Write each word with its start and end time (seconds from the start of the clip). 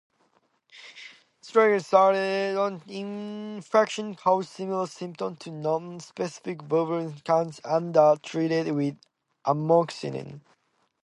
"Streptococcus" 1.43 2.89
infections 2.89 4.17
cause 4.19 4.49
similar 4.49 4.87
symptoms 4.87 5.37
to 5.37 5.51
nonspecific 5.51 6.67
vulvovaginitis 6.67 7.59
and 7.63 7.95
are 7.95 8.17
treated 8.17 8.73
with 8.73 8.97
amoxicillin. 9.45 10.41